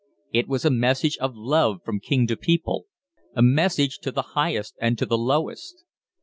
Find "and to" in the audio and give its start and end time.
4.81-5.05